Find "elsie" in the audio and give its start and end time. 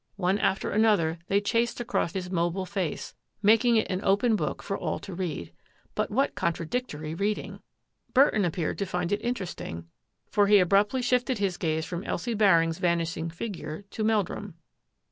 12.03-12.33